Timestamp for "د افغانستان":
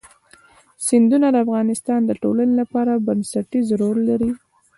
1.31-1.99